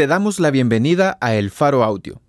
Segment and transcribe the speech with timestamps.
[0.00, 2.22] Te damos la bienvenida a El Faro Audio.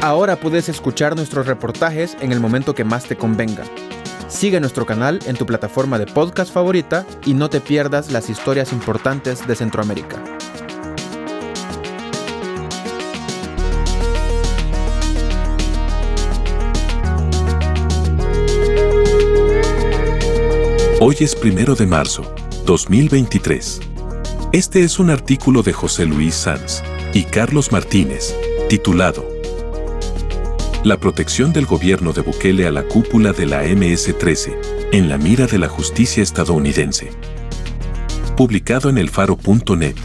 [0.00, 3.64] Ahora puedes escuchar nuestros reportajes en el momento que más te convenga.
[4.26, 8.72] Sigue nuestro canal en tu plataforma de podcast favorita y no te pierdas las historias
[8.72, 10.24] importantes de Centroamérica.
[21.04, 22.32] Hoy es primero de marzo,
[22.66, 23.80] 2023.
[24.52, 28.36] Este es un artículo de José Luis Sanz y Carlos Martínez,
[28.68, 29.26] titulado
[30.84, 34.54] La protección del gobierno de Bukele a la cúpula de la MS-13,
[34.92, 37.10] en la mira de la justicia estadounidense.
[38.36, 39.96] Publicado en elfaro.net.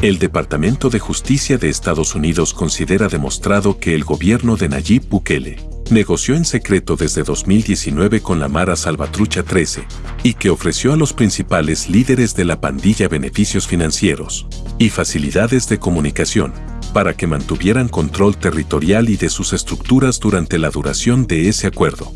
[0.00, 5.72] El Departamento de Justicia de Estados Unidos considera demostrado que el gobierno de Nayib Bukele
[5.92, 9.84] negoció en secreto desde 2019 con la Mara Salvatrucha 13
[10.22, 14.46] y que ofreció a los principales líderes de la pandilla beneficios financieros
[14.78, 16.52] y facilidades de comunicación
[16.92, 22.12] para que mantuvieran control territorial y de sus estructuras durante la duración de ese acuerdo.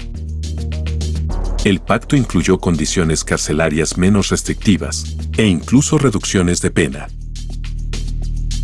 [1.64, 7.08] El pacto incluyó condiciones carcelarias menos restrictivas e incluso reducciones de pena.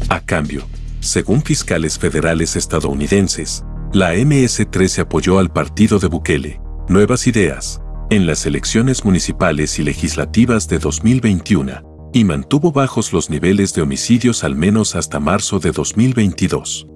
[0.09, 0.67] A cambio,
[1.01, 8.47] según fiscales federales estadounidenses, la MS-13 apoyó al partido de Bukele, Nuevas Ideas, en las
[8.47, 14.97] elecciones municipales y legislativas de 2021 y mantuvo bajos los niveles de homicidios al menos
[14.97, 16.87] hasta marzo de 2022.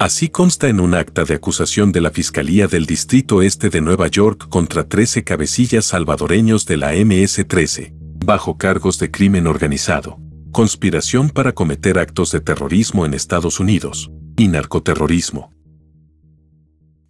[0.00, 4.06] Así consta en un acta de acusación de la Fiscalía del Distrito Este de Nueva
[4.06, 7.92] York contra 13 cabecillas salvadoreños de la MS-13,
[8.24, 10.18] bajo cargos de crimen organizado,
[10.52, 15.52] conspiración para cometer actos de terrorismo en Estados Unidos y narcoterrorismo.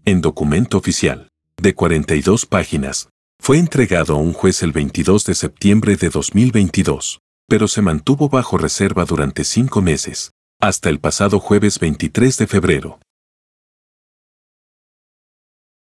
[0.05, 1.29] En documento oficial,
[1.61, 3.09] de 42 páginas,
[3.41, 8.59] fue entregado a un juez el 22 de septiembre de 2022, pero se mantuvo bajo
[8.59, 13.01] reserva durante cinco meses, hasta el pasado jueves 23 de febrero.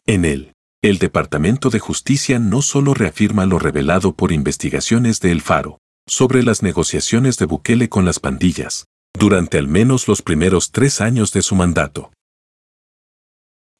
[0.06, 5.40] En él, el Departamento de Justicia no solo reafirma lo revelado por investigaciones de El
[5.40, 5.78] Faro
[6.08, 8.86] sobre las negociaciones de Bukele con las pandillas,
[9.18, 12.12] durante al menos los primeros tres años de su mandato.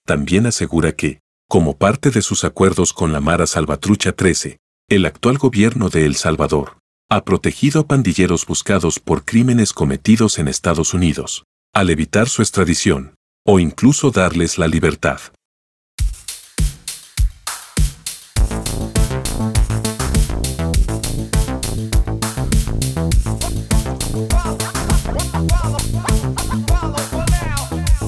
[0.07, 4.59] También asegura que, como parte de sus acuerdos con la Mara Salvatrucha 13,
[4.89, 6.79] el actual gobierno de El Salvador
[7.11, 13.15] ha protegido a pandilleros buscados por crímenes cometidos en Estados Unidos, al evitar su extradición,
[13.47, 15.21] o incluso darles la libertad.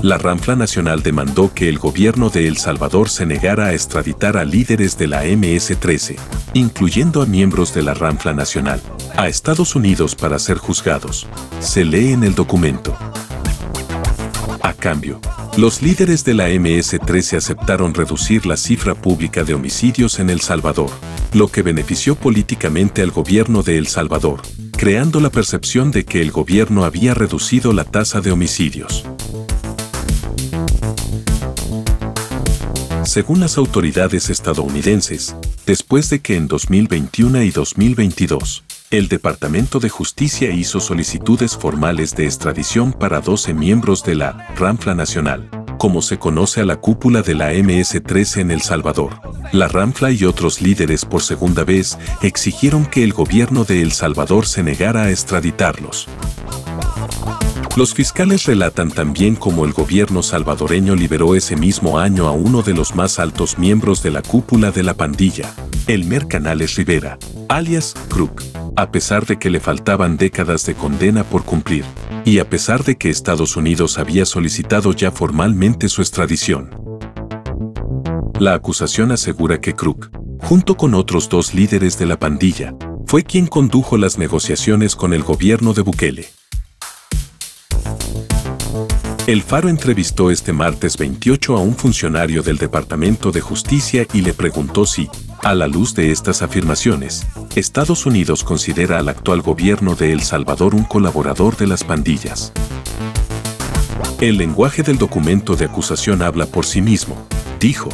[0.06, 4.44] La Ramfla Nacional demandó que el gobierno de El Salvador se negara a extraditar a
[4.44, 6.16] líderes de la MS-13,
[6.54, 8.80] incluyendo a miembros de la Ramfla Nacional,
[9.16, 11.26] a Estados Unidos para ser juzgados.
[11.58, 12.96] Se lee en el documento.
[14.62, 15.20] A cambio,
[15.56, 20.90] los líderes de la MS-13 aceptaron reducir la cifra pública de homicidios en El Salvador,
[21.32, 24.42] lo que benefició políticamente al gobierno de El Salvador,
[24.76, 29.04] creando la percepción de que el gobierno había reducido la tasa de homicidios.
[33.06, 40.50] Según las autoridades estadounidenses, después de que en 2021 y 2022, el Departamento de Justicia
[40.50, 46.62] hizo solicitudes formales de extradición para 12 miembros de la Ramfla Nacional, como se conoce
[46.62, 49.20] a la cúpula de la MS-13 en El Salvador.
[49.52, 54.46] La Ramfla y otros líderes por segunda vez exigieron que el gobierno de El Salvador
[54.46, 56.08] se negara a extraditarlos.
[57.76, 62.72] Los fiscales relatan también cómo el gobierno salvadoreño liberó ese mismo año a uno de
[62.72, 65.54] los más altos miembros de la cúpula de la pandilla,
[65.86, 67.18] Elmer Canales Rivera,
[67.50, 68.42] alias Crook,
[68.76, 71.84] a pesar de que le faltaban décadas de condena por cumplir,
[72.24, 76.70] y a pesar de que Estados Unidos había solicitado ya formalmente su extradición.
[78.40, 80.08] La acusación asegura que Crook,
[80.40, 82.74] junto con otros dos líderes de la pandilla,
[83.06, 86.35] fue quien condujo las negociaciones con el gobierno de Bukele.
[89.26, 94.32] El Faro entrevistó este martes 28 a un funcionario del Departamento de Justicia y le
[94.32, 95.10] preguntó si,
[95.42, 97.26] a la luz de estas afirmaciones,
[97.56, 102.52] Estados Unidos considera al actual gobierno de El Salvador un colaborador de las pandillas.
[104.20, 107.16] El lenguaje del documento de acusación habla por sí mismo,
[107.58, 107.88] dijo.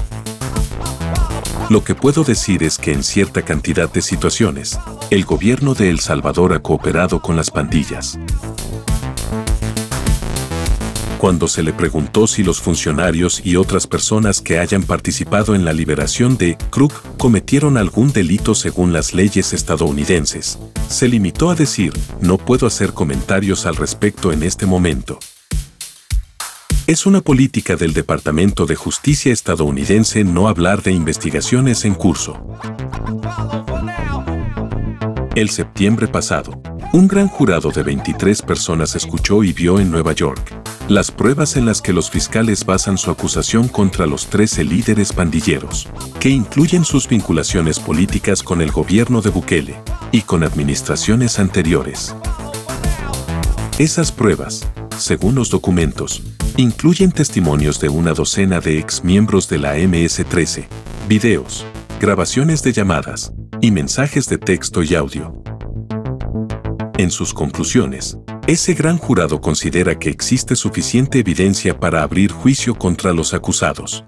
[1.71, 4.79] Lo que puedo decir es que en cierta cantidad de situaciones,
[5.09, 8.19] el gobierno de El Salvador ha cooperado con las pandillas.
[11.23, 15.73] Cuando se le preguntó si los funcionarios y otras personas que hayan participado en la
[15.73, 20.59] liberación de Krug cometieron algún delito según las leyes estadounidenses,
[20.89, 25.21] se limitó a decir, no puedo hacer comentarios al respecto en este momento.
[26.89, 32.45] Es una política del Departamento de Justicia estadounidense no hablar de investigaciones en curso.
[35.35, 36.61] El septiembre pasado,
[36.93, 41.65] un gran jurado de 23 personas escuchó y vio en Nueva York las pruebas en
[41.65, 45.89] las que los fiscales basan su acusación contra los 13 líderes pandilleros,
[46.21, 49.77] que incluyen sus vinculaciones políticas con el gobierno de Bukele
[50.11, 52.15] y con administraciones anteriores.
[53.79, 54.69] Esas pruebas,
[54.99, 56.23] según los documentos,
[56.59, 60.67] incluyen testimonios de una docena de ex miembros de la MS-13,
[61.09, 61.65] videos,
[62.03, 65.41] grabaciones de llamadas y mensajes de texto y audio.
[66.99, 68.19] En sus conclusiones,
[68.49, 74.03] ese gran jurado considera que existe suficiente evidencia para abrir juicio contra los acusados.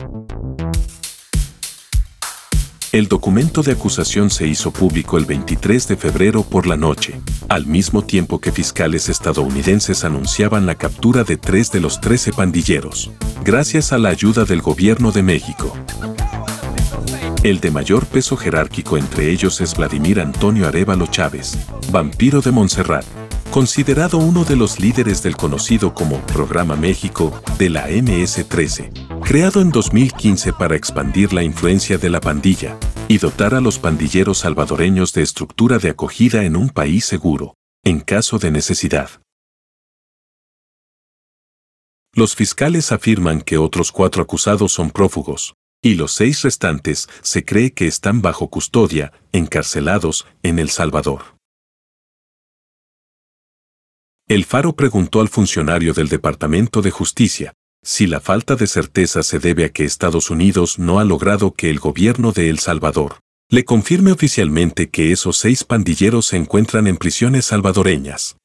[2.91, 7.64] El documento de acusación se hizo público el 23 de febrero por la noche, al
[7.67, 13.12] mismo tiempo que fiscales estadounidenses anunciaban la captura de tres de los 13 pandilleros,
[13.44, 15.73] gracias a la ayuda del gobierno de México.
[17.44, 21.58] El de mayor peso jerárquico entre ellos es Vladimir Antonio Arevalo Chávez,
[21.93, 23.05] vampiro de Montserrat,
[23.50, 29.69] considerado uno de los líderes del conocido como Programa México de la MS-13, creado en
[29.69, 35.20] 2015 para expandir la influencia de la pandilla y dotar a los pandilleros salvadoreños de
[35.20, 39.11] estructura de acogida en un país seguro, en caso de necesidad.
[42.14, 45.55] Los fiscales afirman que otros cuatro acusados son prófugos,
[45.85, 51.37] y los seis restantes se cree que están bajo custodia, encarcelados en El Salvador.
[54.27, 57.53] El Faro preguntó al funcionario del Departamento de Justicia
[57.83, 61.69] si la falta de certeza se debe a que Estados Unidos no ha logrado que
[61.69, 63.19] el gobierno de El Salvador
[63.51, 68.39] le confirme oficialmente que esos seis pandilleros se encuentran en prisiones salvadoreñas.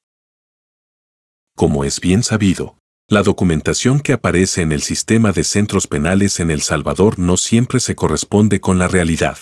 [1.56, 2.79] Como es bien sabido,
[3.10, 7.80] la documentación que aparece en el sistema de centros penales en El Salvador no siempre
[7.80, 9.38] se corresponde con la realidad.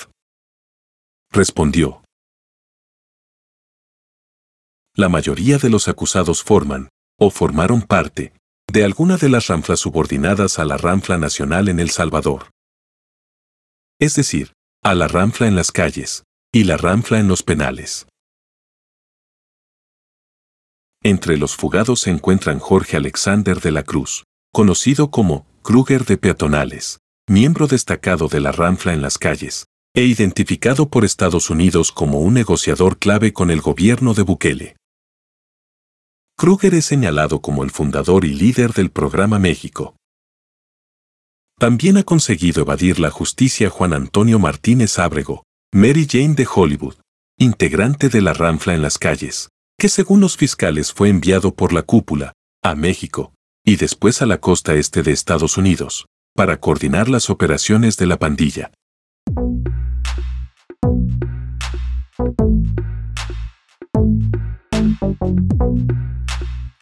[1.32, 2.02] Respondió.
[4.96, 6.88] La mayoría de los acusados forman,
[7.20, 8.32] o formaron parte,
[8.72, 12.52] de alguna de las ranflas subordinadas a la ranfla nacional en El Salvador.
[14.00, 16.24] Es decir, a la ranfla en las calles,
[16.54, 18.08] y la ranfla en los penales.
[21.08, 27.00] Entre los fugados se encuentran Jorge Alexander de la Cruz, conocido como Kruger de Peatonales,
[27.30, 32.34] miembro destacado de la Ranfla en las calles, e identificado por Estados Unidos como un
[32.34, 34.76] negociador clave con el gobierno de Bukele.
[36.36, 39.96] Kruger es señalado como el fundador y líder del programa México.
[41.58, 45.44] También ha conseguido evadir la justicia Juan Antonio Martínez Ábrego,
[45.74, 46.96] Mary Jane de Hollywood,
[47.40, 49.48] integrante de la Ranfla en las calles,
[49.80, 52.34] que según los fiscales fue enviado por la cúpula
[52.64, 53.34] a México
[53.64, 58.18] y después a la costa este de Estados Unidos, para coordinar las operaciones de la
[58.18, 58.72] pandilla.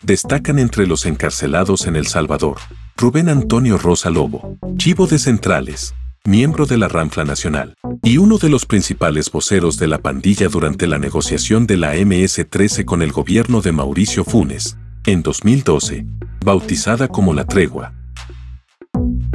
[0.01, 2.57] Destacan entre los encarcelados en El Salvador,
[2.95, 8.49] Rubén Antonio Rosa Lobo, chivo de Centrales, miembro de la Ranfla Nacional, y uno de
[8.49, 13.61] los principales voceros de la pandilla durante la negociación de la MS-13 con el gobierno
[13.61, 16.05] de Mauricio Funes, en 2012,
[16.43, 17.93] bautizada como La Tregua.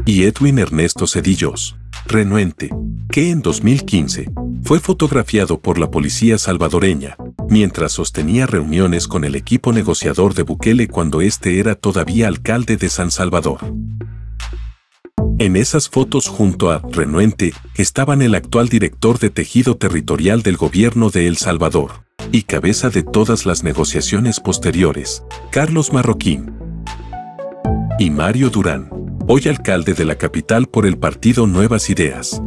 [0.04, 2.70] Y Edwin Ernesto Cedillos, renuente,
[3.10, 4.30] que en 2015
[4.64, 7.16] fue fotografiado por la policía salvadoreña,
[7.48, 12.88] mientras sostenía reuniones con el equipo negociador de Bukele cuando este era todavía alcalde de
[12.88, 13.60] San Salvador.
[15.40, 21.08] En esas fotos junto a Renuente estaban el actual director de tejido territorial del gobierno
[21.08, 26.54] de El Salvador y cabeza de todas las negociaciones posteriores, Carlos Marroquín.
[27.98, 28.90] Y Mario Durán,
[29.28, 32.42] hoy alcalde de la capital por el partido Nuevas Ideas.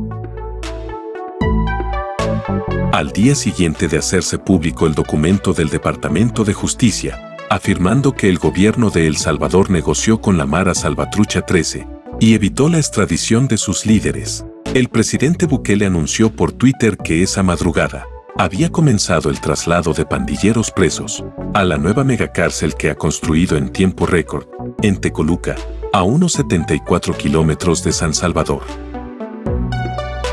[2.92, 8.38] Al día siguiente de hacerse público el documento del Departamento de Justicia, afirmando que el
[8.38, 11.88] gobierno de El Salvador negoció con la Mara Salvatrucha 13,
[12.24, 14.46] y evitó la extradición de sus líderes.
[14.74, 20.72] El presidente Bukele anunció por Twitter que esa madrugada había comenzado el traslado de pandilleros
[20.72, 24.48] presos a la nueva megacárcel que ha construido en tiempo récord,
[24.82, 25.58] en Tecoluca,
[25.92, 28.64] a unos 74 kilómetros de San Salvador.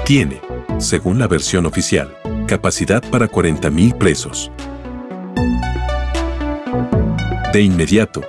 [0.07, 0.41] Tiene,
[0.79, 2.17] según la versión oficial,
[2.47, 4.53] capacidad para 40.000 presos.
[7.53, 8.23] De inmediato,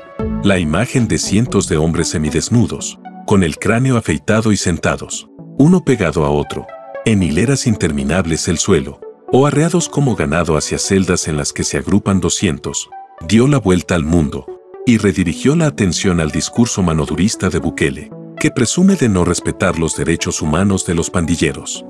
[0.43, 2.97] La imagen de cientos de hombres semidesnudos,
[3.31, 6.67] con el cráneo afeitado y sentados, uno pegado a otro,
[7.05, 8.99] en hileras interminables el suelo,
[9.31, 12.89] o arreados como ganado hacia celdas en las que se agrupan 200,
[13.29, 14.45] dio la vuelta al mundo
[14.85, 19.95] y redirigió la atención al discurso manodurista de Bukele, que presume de no respetar los
[19.95, 21.85] derechos humanos de los pandilleros.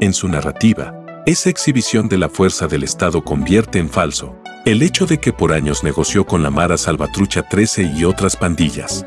[0.00, 0.92] En su narrativa,
[1.24, 5.52] esa exhibición de la fuerza del Estado convierte en falso el hecho de que por
[5.52, 9.06] años negoció con la Mara Salvatrucha 13 y otras pandillas.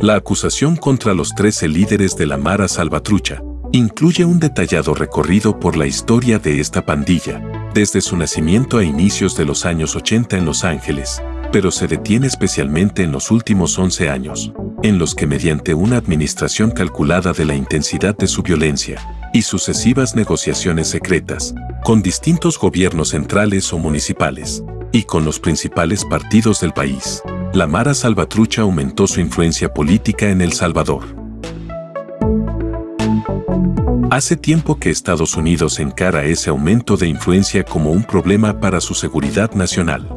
[0.00, 5.78] La acusación contra los 13 líderes de la Mara Salvatrucha incluye un detallado recorrido por
[5.78, 10.44] la historia de esta pandilla, desde su nacimiento a inicios de los años 80 en
[10.44, 15.72] Los Ángeles, pero se detiene especialmente en los últimos 11 años, en los que mediante
[15.72, 19.00] una administración calculada de la intensidad de su violencia
[19.32, 24.62] y sucesivas negociaciones secretas, con distintos gobiernos centrales o municipales,
[24.92, 27.22] y con los principales partidos del país,
[27.52, 31.04] la Mara Salvatrucha aumentó su influencia política en El Salvador.
[34.10, 38.94] Hace tiempo que Estados Unidos encara ese aumento de influencia como un problema para su
[38.94, 40.08] seguridad nacional.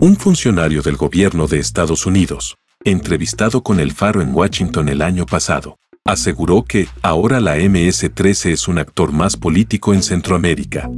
[0.00, 5.26] Un funcionario del gobierno de Estados Unidos, entrevistado con el Faro en Washington el año
[5.26, 10.88] pasado, aseguró que ahora la MS-13 es un actor más político en Centroamérica.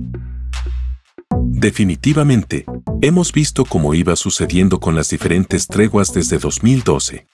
[1.64, 2.66] Definitivamente,
[3.00, 7.26] hemos visto cómo iba sucediendo con las diferentes treguas desde 2012.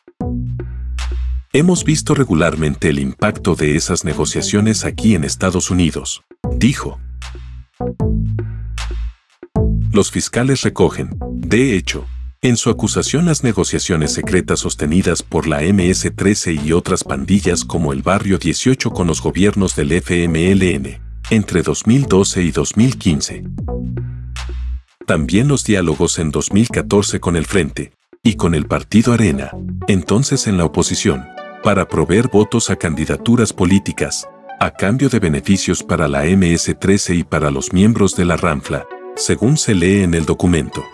[1.53, 6.23] Hemos visto regularmente el impacto de esas negociaciones aquí en Estados Unidos,
[6.55, 7.01] dijo.
[9.91, 12.07] Los fiscales recogen, de hecho,
[12.41, 18.03] en su acusación las negociaciones secretas sostenidas por la MS-13 y otras pandillas como el
[18.03, 23.45] Barrio 18 con los gobiernos del FMLN, entre 2012 y 2015.
[25.07, 27.93] También los diálogos en 2014 con el Frente
[28.23, 29.51] y con el Partido Arena,
[29.89, 31.27] entonces en la oposición,
[31.63, 34.29] para proveer votos a candidaturas políticas,
[34.61, 39.57] a cambio de beneficios para la MS-13 y para los miembros de la RANFLA, según
[39.57, 40.85] se lee en el documento.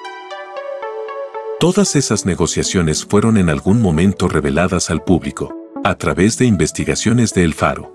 [1.58, 7.44] Todas esas negociaciones fueron en algún momento reveladas al público, a través de investigaciones de
[7.44, 7.92] El Faro.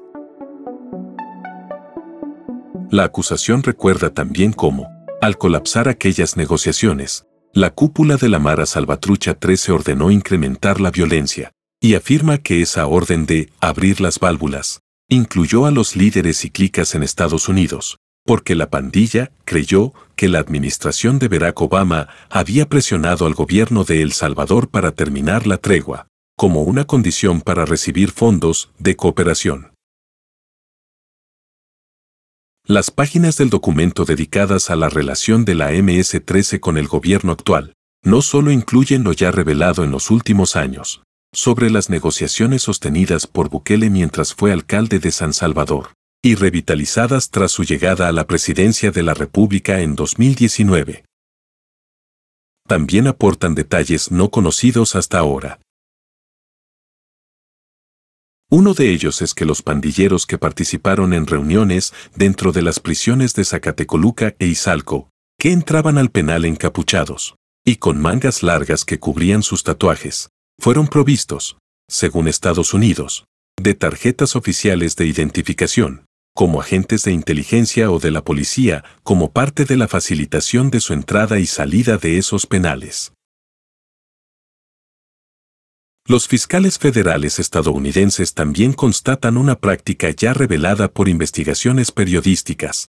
[2.90, 4.88] La acusación recuerda también cómo,
[5.22, 11.52] al colapsar aquellas negociaciones, la cúpula de la Mara Salvatrucha 13 ordenó incrementar la violencia,
[11.80, 16.52] y afirma que esa orden de abrir las válvulas incluyó a los líderes y
[16.94, 23.26] en Estados Unidos, porque la pandilla creyó que la administración de Barack Obama había presionado
[23.26, 28.72] al gobierno de El Salvador para terminar la tregua, como una condición para recibir fondos
[28.80, 29.71] de cooperación.
[32.72, 37.74] Las páginas del documento dedicadas a la relación de la MS-13 con el gobierno actual
[38.02, 43.50] no solo incluyen lo ya revelado en los últimos años, sobre las negociaciones sostenidas por
[43.50, 45.90] Bukele mientras fue alcalde de San Salvador,
[46.24, 51.04] y revitalizadas tras su llegada a la presidencia de la República en 2019.
[52.70, 55.60] También aportan detalles no conocidos hasta ahora.
[58.54, 63.34] Uno de ellos es que los pandilleros que participaron en reuniones dentro de las prisiones
[63.34, 69.42] de Zacatecoluca e Izalco, que entraban al penal encapuchados, y con mangas largas que cubrían
[69.42, 73.24] sus tatuajes, fueron provistos, según Estados Unidos,
[73.58, 76.06] de tarjetas oficiales de identificación,
[76.36, 80.92] como agentes de inteligencia o de la policía, como parte de la facilitación de su
[80.92, 83.14] entrada y salida de esos penales.
[86.08, 92.88] Los fiscales federales estadounidenses también constatan una práctica ya revelada por investigaciones periodísticas,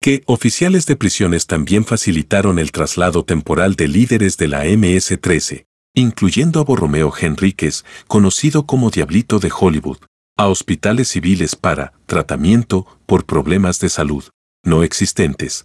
[0.00, 6.60] que oficiales de prisiones también facilitaron el traslado temporal de líderes de la MS-13, incluyendo
[6.60, 9.98] a Borromeo Henríquez, conocido como Diablito de Hollywood,
[10.36, 14.24] a hospitales civiles para tratamiento por problemas de salud
[14.66, 15.64] no existentes.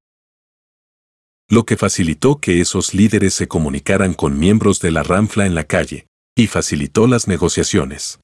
[1.51, 5.65] Lo que facilitó que esos líderes se comunicaran con miembros de la Ramfla en la
[5.65, 8.21] calle, y facilitó las negociaciones.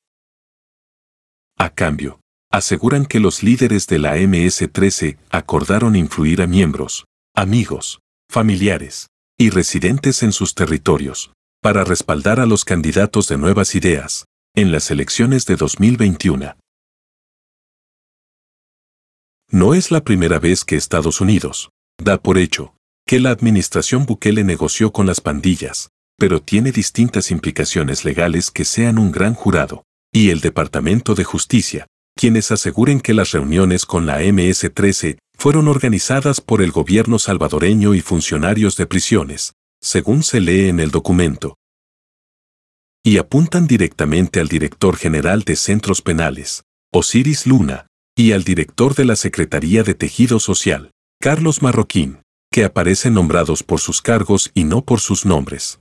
[1.57, 7.03] A cambio, aseguran que los líderes de la MS-13 acordaron influir a miembros,
[7.35, 7.99] amigos,
[8.31, 9.07] familiares
[9.37, 14.23] y residentes en sus territorios para respaldar a los candidatos de nuevas ideas
[14.55, 16.55] en las elecciones de 2021.
[19.51, 22.76] No es la primera vez que Estados Unidos da por hecho
[23.07, 28.99] que la administración Bukele negoció con las pandillas, pero tiene distintas implicaciones legales que sean
[28.99, 29.83] un gran jurado
[30.13, 31.87] y el Departamento de Justicia
[32.17, 38.01] quienes aseguren que las reuniones con la MS-13 fueron organizadas por el gobierno salvadoreño y
[38.01, 41.55] funcionarios de prisiones, según se lee en el documento.
[43.05, 47.87] Y apuntan directamente al director general de centros penales, Osiris Luna,
[48.17, 52.19] y al director de la Secretaría de Tejido Social, Carlos Marroquín,
[52.51, 55.79] que aparecen nombrados por sus cargos y no por sus nombres.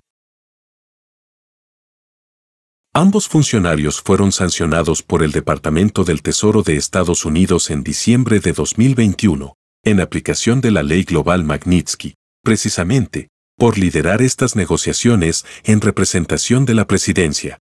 [2.93, 8.53] Ambos funcionarios fueron sancionados por el Departamento del Tesoro de Estados Unidos en diciembre de
[8.55, 9.55] 2021,
[9.85, 16.75] en aplicación de la ley global Magnitsky, precisamente, por liderar estas negociaciones en representación de
[16.75, 17.59] la presidencia.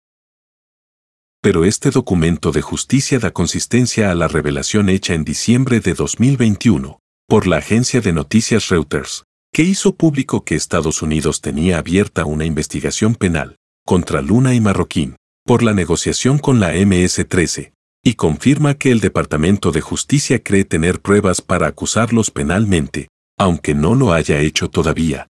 [1.41, 7.00] Pero este documento de justicia da consistencia a la revelación hecha en diciembre de 2021
[7.32, 9.24] por la agencia de noticias Reuters,
[9.54, 15.16] que hizo público que Estados Unidos tenía abierta una investigación penal contra Luna y Marroquín
[15.46, 17.72] por la negociación con la MS-13,
[18.04, 23.08] y confirma que el Departamento de Justicia cree tener pruebas para acusarlos penalmente,
[23.38, 25.28] aunque no lo haya hecho todavía.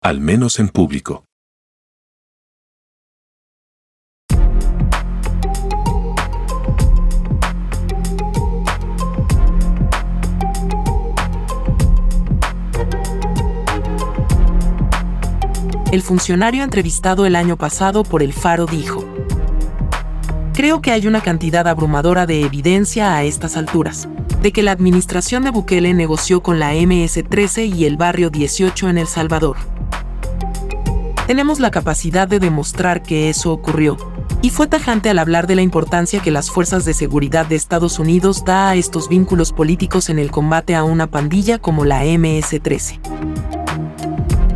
[0.00, 1.25] Al menos en público.
[15.96, 19.02] El funcionario entrevistado el año pasado por El Faro dijo,
[20.52, 24.06] Creo que hay una cantidad abrumadora de evidencia a estas alturas,
[24.42, 28.98] de que la administración de Bukele negoció con la MS-13 y el barrio 18 en
[28.98, 29.56] El Salvador.
[31.26, 33.96] Tenemos la capacidad de demostrar que eso ocurrió,
[34.42, 37.98] y fue tajante al hablar de la importancia que las fuerzas de seguridad de Estados
[37.98, 43.55] Unidos da a estos vínculos políticos en el combate a una pandilla como la MS-13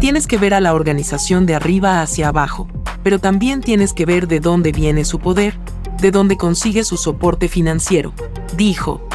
[0.01, 2.67] tienes que ver a la organización de arriba hacia abajo,
[3.03, 5.59] pero también tienes que ver de dónde viene su poder,
[6.01, 8.15] de dónde consigue su soporte financiero,
[8.57, 9.07] dijo.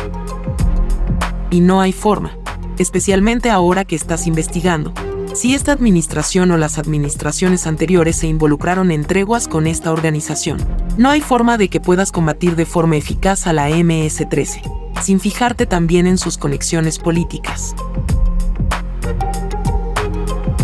[1.50, 2.38] Y no hay forma,
[2.78, 4.94] especialmente ahora que estás investigando,
[5.34, 10.60] si esta administración o las administraciones anteriores se involucraron en treguas con esta organización.
[10.98, 14.62] No hay forma de que puedas combatir de forma eficaz a la MS-13,
[15.02, 17.76] sin fijarte también en sus conexiones políticas.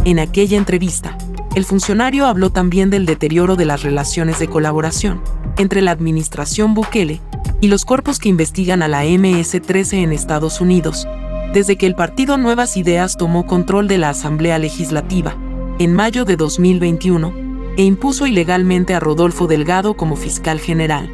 [0.03, 1.15] En aquella entrevista,
[1.53, 5.21] el funcionario habló también del deterioro de las relaciones de colaboración
[5.57, 7.21] entre la administración Bukele
[7.59, 11.07] y los cuerpos que investigan a la MS-13 en Estados Unidos,
[11.53, 15.35] desde que el partido Nuevas Ideas tomó control de la Asamblea Legislativa,
[15.77, 17.33] en mayo de 2021,
[17.77, 21.11] e impuso ilegalmente a Rodolfo Delgado como fiscal general.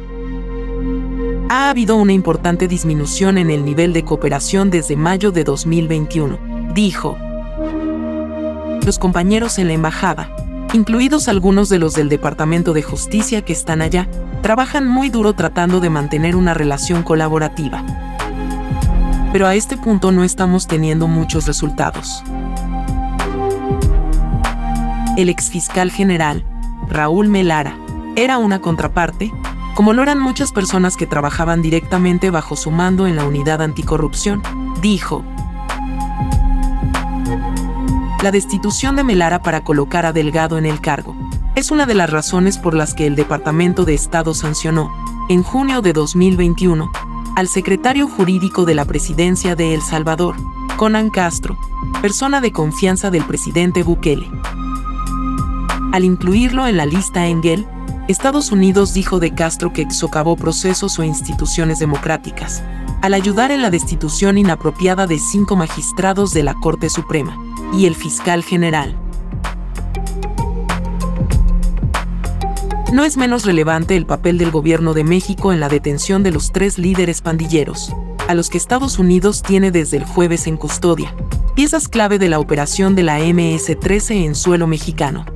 [1.50, 6.38] Ha habido una importante disminución en el nivel de cooperación desde mayo de 2021,
[6.74, 7.18] dijo
[8.96, 10.30] compañeros en la embajada,
[10.72, 14.08] incluidos algunos de los del Departamento de Justicia que están allá,
[14.40, 17.84] trabajan muy duro tratando de mantener una relación colaborativa.
[19.32, 22.22] Pero a este punto no estamos teniendo muchos resultados.
[25.16, 26.44] El exfiscal general,
[26.88, 27.76] Raúl Melara,
[28.16, 29.32] era una contraparte,
[29.74, 34.42] como lo eran muchas personas que trabajaban directamente bajo su mando en la unidad anticorrupción,
[34.80, 35.24] dijo,
[38.22, 41.16] la destitución de Melara para colocar a Delgado en el cargo.
[41.54, 44.90] Es una de las razones por las que el Departamento de Estado sancionó,
[45.28, 46.90] en junio de 2021,
[47.36, 50.34] al secretario jurídico de la presidencia de El Salvador,
[50.76, 51.56] Conan Castro,
[52.02, 54.28] persona de confianza del presidente Bukele.
[55.92, 57.68] Al incluirlo en la lista Engel,
[58.08, 62.62] Estados Unidos dijo de Castro que socavó procesos o instituciones democráticas,
[63.00, 67.94] al ayudar en la destitución inapropiada de cinco magistrados de la Corte Suprema y el
[67.94, 68.96] fiscal general.
[72.92, 76.52] No es menos relevante el papel del gobierno de México en la detención de los
[76.52, 77.94] tres líderes pandilleros,
[78.26, 81.14] a los que Estados Unidos tiene desde el jueves en custodia,
[81.54, 85.26] piezas clave de la operación de la MS-13 en suelo mexicano.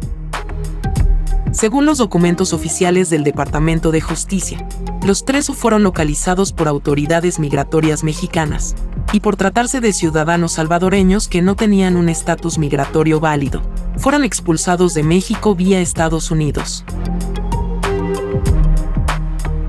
[1.53, 4.67] Según los documentos oficiales del Departamento de Justicia,
[5.05, 8.77] los tres fueron localizados por autoridades migratorias mexicanas,
[9.13, 13.63] y por tratarse de ciudadanos salvadoreños que no tenían un estatus migratorio válido,
[13.97, 16.85] fueron expulsados de México vía Estados Unidos.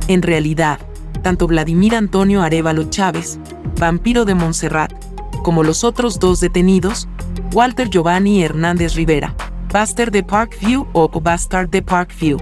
[0.07, 0.79] En realidad,
[1.23, 3.39] tanto Vladimir Antonio Arevalo Chávez,
[3.79, 4.93] vampiro de Montserrat,
[5.41, 7.07] como los otros dos detenidos,
[7.53, 9.35] Walter Giovanni Hernández Rivera,
[9.73, 12.37] Buster de Parkview o Bastard de Parkview,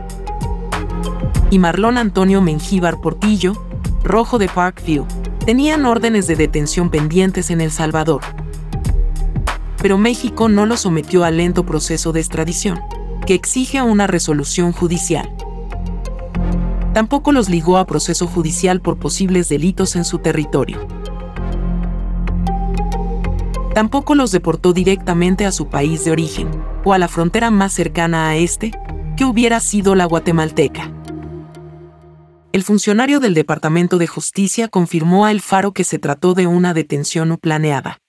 [1.51, 3.53] y Marlon Antonio Mengíbar Portillo,
[4.03, 5.05] Rojo de Parkview,
[5.45, 8.21] tenían órdenes de detención pendientes en El Salvador.
[9.81, 12.79] Pero México no lo sometió al lento proceso de extradición,
[13.27, 15.29] que exige una resolución judicial.
[16.93, 20.77] tampoco los ligó a proceso judicial por posibles delitos en su territorio.
[23.73, 26.49] Tampoco los deportó directamente a su país de origen,
[26.83, 28.71] o a la frontera más cercana a este,
[29.15, 30.91] que hubiera sido la guatemalteca.
[32.53, 36.73] El funcionario del Departamento de Justicia confirmó a El Faro que se trató de una
[36.73, 37.99] detención no planeada.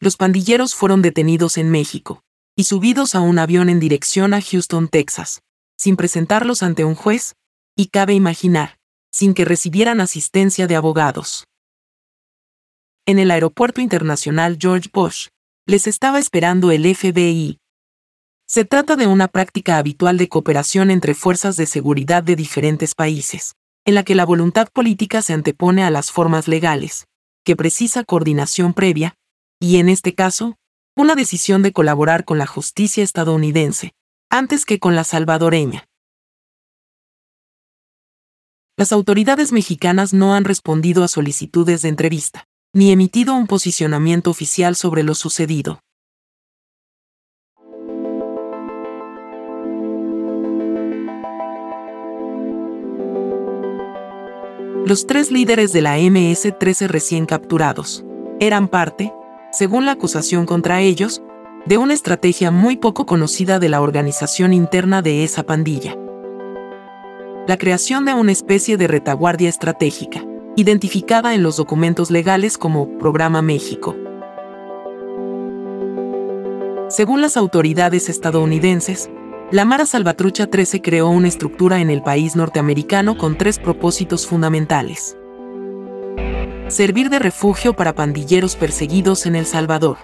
[0.00, 2.24] Los pandilleros fueron detenidos en México
[2.56, 5.42] y subidos a un avión en dirección a Houston, Texas,
[5.78, 7.36] sin presentarlos ante un juez,
[7.76, 8.78] y cabe imaginar,
[9.12, 11.44] sin que recibieran asistencia de abogados.
[13.06, 15.28] En el Aeropuerto Internacional George Bush,
[15.66, 17.61] les estaba esperando el FBI.
[18.52, 23.54] Se trata de una práctica habitual de cooperación entre fuerzas de seguridad de diferentes países,
[23.86, 27.06] en la que la voluntad política se antepone a las formas legales,
[27.46, 29.14] que precisa coordinación previa,
[29.58, 30.58] y en este caso,
[30.94, 33.94] una decisión de colaborar con la justicia estadounidense,
[34.28, 35.86] antes que con la salvadoreña.
[38.76, 44.76] Las autoridades mexicanas no han respondido a solicitudes de entrevista ni emitido un posicionamiento oficial
[44.76, 45.80] sobre lo sucedido.
[54.92, 58.04] Los tres líderes de la MS-13 recién capturados
[58.40, 59.10] eran parte,
[59.50, 61.22] según la acusación contra ellos,
[61.64, 65.96] de una estrategia muy poco conocida de la organización interna de esa pandilla.
[67.48, 70.26] La creación de una especie de retaguardia estratégica
[70.56, 73.96] identificada en los documentos legales como Programa México.
[76.90, 79.08] Según las autoridades estadounidenses,
[79.52, 85.14] la Mara Salvatrucha 13 creó una estructura en el país norteamericano con tres propósitos fundamentales.
[86.68, 89.98] Servir de refugio para pandilleros perseguidos en El Salvador.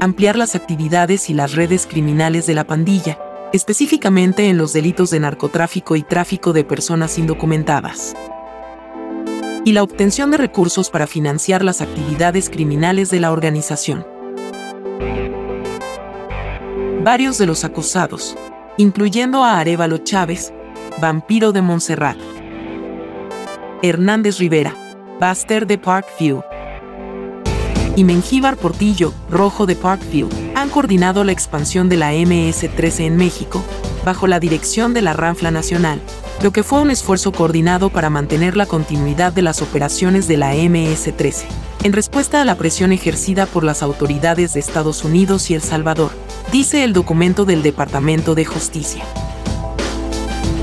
[0.00, 3.18] Ampliar las actividades y las redes criminales de la pandilla,
[3.52, 8.14] específicamente en los delitos de narcotráfico y tráfico de personas indocumentadas
[9.64, 14.11] y la obtención de recursos para financiar las actividades criminales de la organización.
[17.04, 18.36] Varios de los acusados,
[18.76, 20.52] incluyendo a Arevalo Chávez,
[21.00, 22.16] vampiro de Montserrat,
[23.82, 24.72] Hernández Rivera,
[25.20, 26.42] Buster de Parkview,
[27.96, 33.64] y Mengíbar Portillo, Rojo de Parkview, han coordinado la expansión de la MS-13 en México,
[34.04, 36.00] bajo la dirección de la Ranfla Nacional,
[36.40, 40.54] lo que fue un esfuerzo coordinado para mantener la continuidad de las operaciones de la
[40.54, 41.46] MS-13,
[41.82, 46.12] en respuesta a la presión ejercida por las autoridades de Estados Unidos y El Salvador,
[46.52, 49.02] dice el documento del Departamento de Justicia.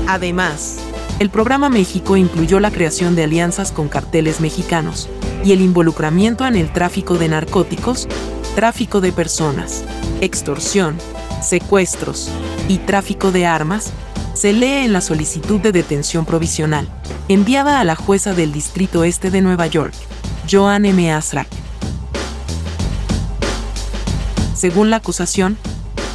[0.06, 0.78] Además,
[1.18, 5.08] el programa México incluyó la creación de alianzas con carteles mexicanos
[5.44, 8.06] y el involucramiento en el tráfico de narcóticos,
[8.54, 9.82] tráfico de personas,
[10.20, 10.96] extorsión,
[11.42, 12.30] secuestros
[12.68, 13.92] y tráfico de armas,
[14.32, 16.88] se lee en la solicitud de detención provisional,
[17.26, 19.94] enviada a la jueza del Distrito Este de Nueva York,
[20.48, 21.12] Joan M.
[21.12, 21.48] Asrak.
[24.54, 25.58] Según la acusación,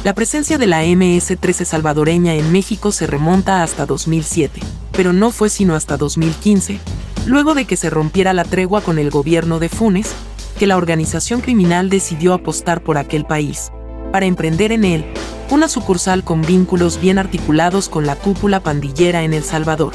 [0.06, 4.60] la presencia de la MS-13 salvadoreña en México se remonta hasta 2007,
[4.92, 6.78] pero no fue sino hasta 2015,
[7.26, 10.12] luego de que se rompiera la tregua con el gobierno de Funes,
[10.60, 13.72] que la organización criminal decidió apostar por aquel país,
[14.12, 15.04] para emprender en él
[15.50, 19.92] una sucursal con vínculos bien articulados con la cúpula pandillera en El Salvador.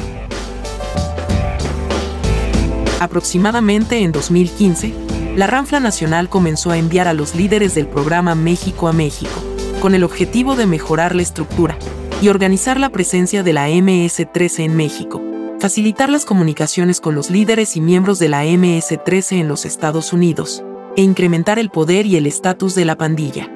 [2.99, 4.93] Aproximadamente en 2015,
[5.37, 9.50] la Ranfla Nacional comenzó a enviar a los líderes del programa México a México,
[9.81, 11.77] con el objetivo de mejorar la estructura
[12.21, 15.21] y organizar la presencia de la MS-13 en México,
[15.59, 20.63] facilitar las comunicaciones con los líderes y miembros de la MS-13 en los Estados Unidos,
[20.95, 23.49] e incrementar el poder y el estatus de la pandilla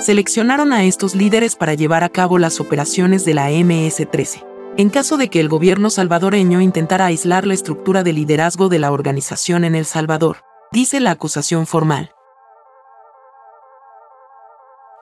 [0.00, 4.46] seleccionaron a estos líderes para llevar a cabo las operaciones de la MS-13.
[4.76, 8.92] En caso de que el gobierno salvadoreño intentara aislar la estructura de liderazgo de la
[8.92, 10.38] organización en El Salvador,
[10.72, 12.12] dice la acusación formal.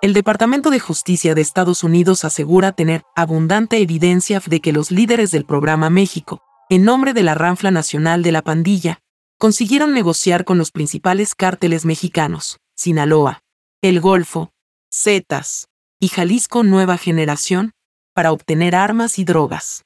[0.01, 5.33] El Departamento de Justicia de Estados Unidos asegura tener abundante evidencia de que los líderes
[5.33, 9.01] del programa México, en nombre de la Ranfla Nacional de la Pandilla,
[9.39, 13.43] consiguieron negociar con los principales cárteles mexicanos, Sinaloa,
[13.83, 14.53] El Golfo,
[14.89, 15.67] Zetas
[15.99, 17.73] y Jalisco Nueva Generación
[18.15, 19.83] para obtener armas y drogas.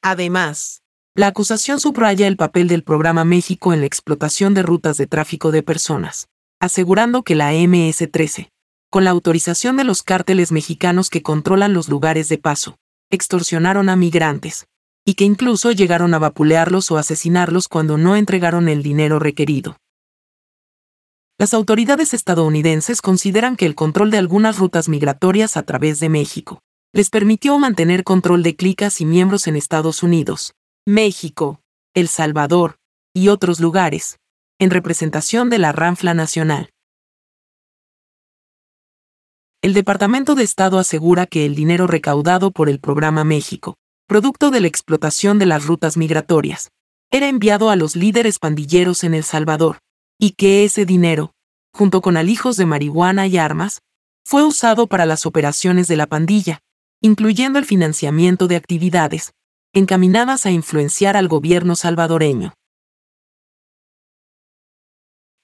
[0.00, 0.80] Además,
[1.14, 5.50] la acusación subraya el papel del programa México en la explotación de rutas de tráfico
[5.50, 6.28] de personas,
[6.60, 8.50] asegurando que la MS-13,
[8.90, 12.78] con la autorización de los cárteles mexicanos que controlan los lugares de paso,
[13.10, 14.66] extorsionaron a migrantes,
[15.04, 19.76] y que incluso llegaron a vapulearlos o asesinarlos cuando no entregaron el dinero requerido.
[21.38, 26.60] Las autoridades estadounidenses consideran que el control de algunas rutas migratorias a través de México
[26.92, 31.60] les permitió mantener control de clicas y miembros en Estados Unidos, México,
[31.94, 32.78] El Salvador
[33.14, 34.18] y otros lugares,
[34.58, 36.70] en representación de la Ranfla Nacional.
[39.62, 43.76] El Departamento de Estado asegura que el dinero recaudado por el Programa México,
[44.08, 46.70] producto de la explotación de las rutas migratorias,
[47.10, 49.78] era enviado a los líderes pandilleros en El Salvador,
[50.18, 51.32] y que ese dinero,
[51.72, 53.80] junto con alijos de marihuana y armas,
[54.24, 56.60] fue usado para las operaciones de la pandilla,
[57.00, 59.32] incluyendo el financiamiento de actividades
[59.72, 62.54] encaminadas a influenciar al gobierno salvadoreño.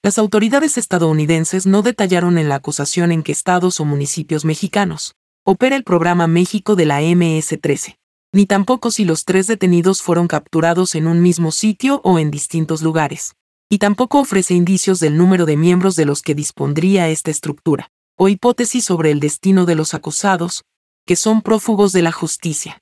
[0.05, 5.75] Las autoridades estadounidenses no detallaron en la acusación en qué estados o municipios mexicanos opera
[5.75, 7.97] el programa México de la MS-13,
[8.31, 12.83] ni tampoco si los tres detenidos fueron capturados en un mismo sitio o en distintos
[12.83, 13.33] lugares,
[13.67, 18.29] y tampoco ofrece indicios del número de miembros de los que dispondría esta estructura, o
[18.29, 20.65] hipótesis sobre el destino de los acusados,
[21.07, 22.77] que son prófugos de la justicia.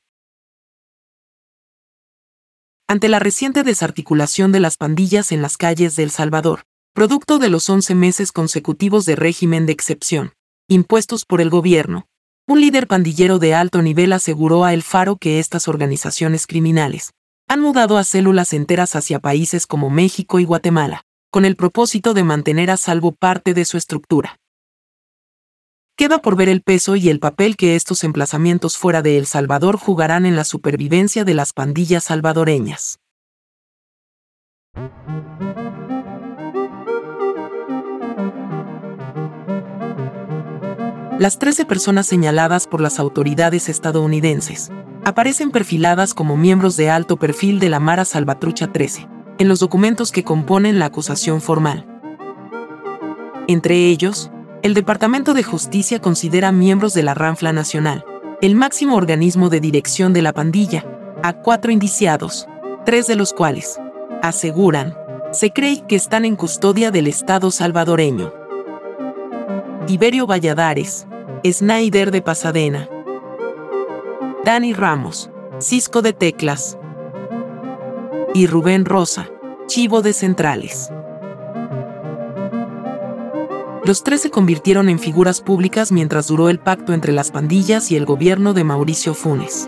[2.89, 7.49] Ante la reciente desarticulación de las pandillas en las calles de El Salvador, producto de
[7.49, 10.34] los 11 meses consecutivos de régimen de excepción,
[10.67, 12.08] impuestos por el gobierno,
[12.47, 17.12] un líder pandillero de alto nivel aseguró a El Faro que estas organizaciones criminales
[17.47, 21.01] han mudado a células enteras hacia países como México y Guatemala,
[21.32, 24.39] con el propósito de mantener a salvo parte de su estructura.
[25.97, 29.77] Queda por ver el peso y el papel que estos emplazamientos fuera de El Salvador
[29.77, 32.99] jugarán en la supervivencia de las pandillas salvadoreñas.
[41.23, 44.73] Las 13 personas señaladas por las autoridades estadounidenses
[45.05, 49.07] aparecen perfiladas como miembros de alto perfil de la Mara Salvatrucha 13
[49.38, 51.88] en los documentos que componen la acusación formal.
[53.47, 54.31] Entre ellos,
[54.63, 58.03] el Departamento de Justicia considera miembros de la Ranfla Nacional,
[58.41, 60.86] el máximo organismo de dirección de la pandilla,
[61.23, 62.49] a cuatro indiciados,
[62.86, 63.79] tres de los cuales,
[64.21, 64.93] aseguran,
[65.31, 68.33] se cree que están en custodia del Estado salvadoreño.
[69.88, 71.07] Tiberio Valladares,
[71.51, 72.88] Snyder de Pasadena,
[74.45, 75.29] Dani Ramos,
[75.60, 76.77] Cisco de Teclas
[78.34, 79.29] y Rubén Rosa,
[79.67, 80.89] Chivo de Centrales.
[83.84, 87.97] Los tres se convirtieron en figuras públicas mientras duró el pacto entre las pandillas y
[87.97, 89.67] el gobierno de Mauricio Funes.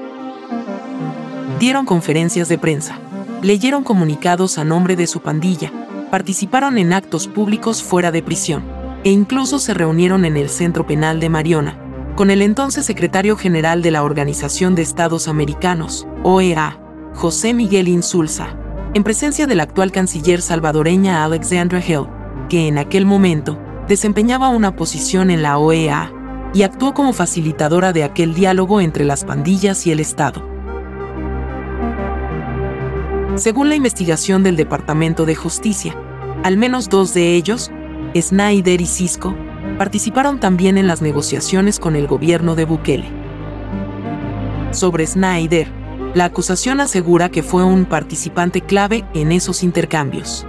[1.59, 2.99] Dieron conferencias de prensa,
[3.41, 5.73] leyeron comunicados a nombre de su pandilla,
[6.09, 8.74] participaron en actos públicos fuera de prisión
[9.05, 11.79] e incluso se reunieron en el Centro Penal de Mariona,
[12.15, 16.79] con el entonces secretario general de la Organización de Estados Americanos, OEA,
[17.13, 18.57] José Miguel Insulza,
[18.95, 22.07] en presencia de la actual canciller salvadoreña Alexandra Hill,
[22.49, 26.11] que en aquel momento desempeñaba una posición en la OEA
[26.55, 30.49] y actuó como facilitadora de aquel diálogo entre las pandillas y el Estado.
[33.35, 35.95] Según la investigación del Departamento de Justicia,
[36.41, 37.69] al menos dos de ellos
[38.21, 39.35] Snyder y Cisco
[39.77, 43.09] participaron también en las negociaciones con el gobierno de Bukele.
[44.71, 45.67] Sobre Snyder,
[46.13, 50.47] la acusación asegura que fue un participante clave en esos intercambios.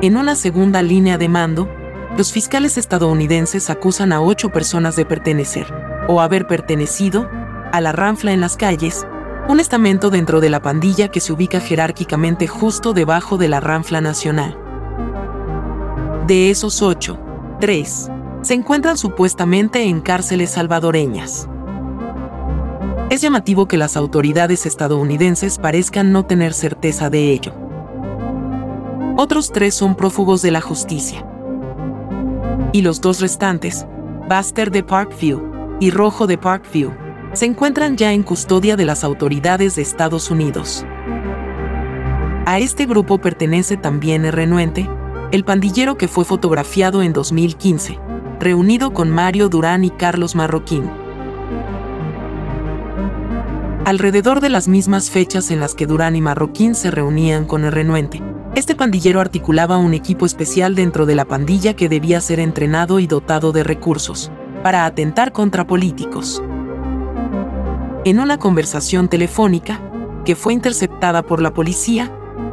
[0.00, 1.68] En una segunda línea de mando,
[2.16, 5.66] los fiscales estadounidenses acusan a ocho personas de pertenecer,
[6.08, 7.28] o haber pertenecido,
[7.70, 9.06] a la ranfla en las calles,
[9.46, 14.00] un estamento dentro de la pandilla que se ubica jerárquicamente justo debajo de la ranfla
[14.00, 14.69] nacional.
[16.30, 17.18] De esos ocho,
[17.58, 18.08] tres
[18.42, 21.48] se encuentran supuestamente en cárceles salvadoreñas.
[23.10, 27.52] Es llamativo que las autoridades estadounidenses parezcan no tener certeza de ello.
[29.16, 31.26] Otros tres son prófugos de la justicia.
[32.70, 33.84] Y los dos restantes,
[34.28, 35.42] Buster de Parkview
[35.80, 36.92] y Rojo de Parkview,
[37.32, 40.86] se encuentran ya en custodia de las autoridades de Estados Unidos.
[42.46, 44.88] A este grupo pertenece también el renuente,
[45.32, 47.98] el pandillero que fue fotografiado en 2015,
[48.40, 50.90] reunido con Mario Durán y Carlos Marroquín.
[53.84, 57.70] Alrededor de las mismas fechas en las que Durán y Marroquín se reunían con el
[57.70, 58.20] renuente,
[58.56, 63.06] este pandillero articulaba un equipo especial dentro de la pandilla que debía ser entrenado y
[63.06, 64.32] dotado de recursos,
[64.64, 66.42] para atentar contra políticos.
[68.04, 69.80] En una conversación telefónica,
[70.24, 72.10] que fue interceptada por la policía,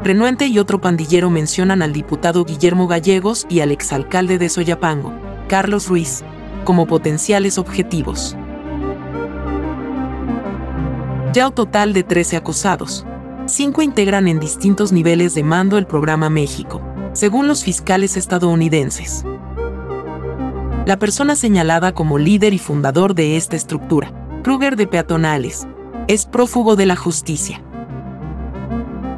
[0.08, 5.12] Renuente y otro pandillero mencionan al diputado Guillermo Gallegos y al exalcalde de Soyapango,
[5.50, 6.24] Carlos Ruiz,
[6.64, 8.38] como potenciales objetivos.
[11.34, 13.06] Ya un total de 13 acusados.
[13.48, 19.26] Cinco integran en distintos niveles de mando el programa México, según los fiscales estadounidenses.
[20.86, 25.68] La persona señalada como líder y fundador de esta estructura, Kruger de Peatonales,
[26.08, 27.62] es prófugo de la justicia.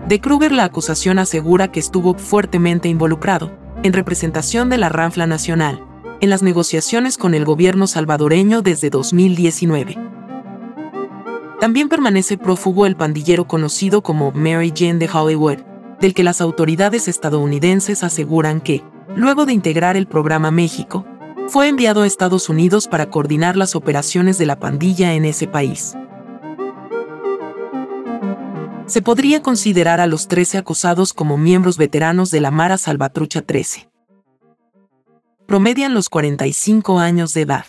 [0.10, 3.52] De Kruger la acusación asegura que estuvo fuertemente involucrado,
[3.84, 5.86] en representación de la Ranfla Nacional,
[6.20, 10.00] en las negociaciones con el gobierno salvadoreño desde 2019.
[11.60, 15.60] También permanece prófugo el pandillero conocido como Mary Jane de Hollywood,
[16.00, 18.84] del que las autoridades estadounidenses aseguran que,
[19.16, 21.06] luego de integrar el programa México,
[21.50, 25.96] fue enviado a Estados Unidos para coordinar las operaciones de la pandilla en ese país.
[28.90, 33.90] Se podría considerar a los 13 acusados como miembros veteranos de la Mara Salvatrucha 13
[35.50, 37.66] promedian los 45 años de edad.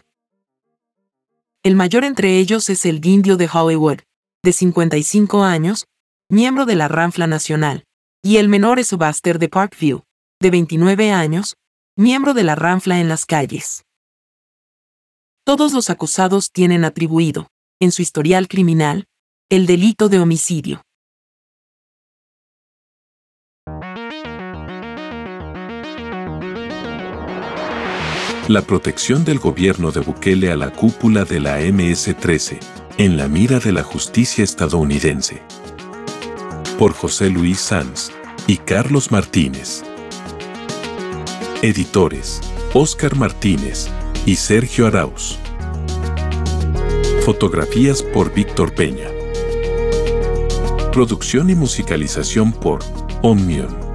[1.63, 4.01] El mayor entre ellos es el indio de Hollywood,
[4.43, 5.87] de 55 años,
[6.29, 7.87] miembro de la Ranfla Nacional,
[8.23, 10.03] y el menor es Buster de Parkview,
[10.41, 11.57] de 29 años,
[11.97, 13.87] miembro de la Ranfla en las calles.
[15.45, 17.49] Todos los acusados tienen atribuido,
[17.81, 19.07] en su historial criminal,
[19.49, 20.83] el delito de homicidio.
[28.51, 32.59] La protección del gobierno de Bukele a la cúpula de la MS-13,
[32.99, 35.41] en la mira de la justicia estadounidense.
[36.77, 38.11] Por José Luis Sanz
[38.49, 39.85] y Carlos Martínez.
[41.63, 42.41] Editores,
[42.75, 43.87] Óscar Martínez
[44.27, 45.39] y Sergio Arauz.
[47.25, 49.07] Fotografías por Víctor Peña.
[50.93, 52.81] Producción y musicalización por
[53.23, 53.90] Omnium.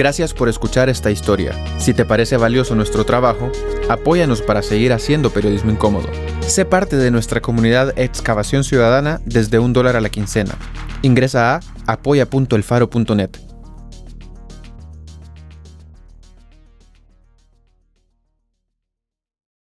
[0.00, 1.52] Gracias por escuchar esta historia.
[1.76, 3.52] Si te parece valioso nuestro trabajo,
[3.90, 6.08] apóyanos para seguir haciendo periodismo incómodo.
[6.40, 10.54] Sé parte de nuestra comunidad Excavación Ciudadana desde un dólar a la quincena.
[11.02, 13.49] Ingresa a apoya.elfaro.net.